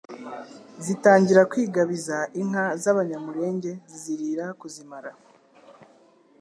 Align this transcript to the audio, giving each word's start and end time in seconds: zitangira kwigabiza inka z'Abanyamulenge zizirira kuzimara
zitangira 0.85 1.41
kwigabiza 1.51 2.17
inka 2.41 2.65
z'Abanyamulenge 2.81 3.71
zizirira 3.89 4.45
kuzimara 4.59 5.11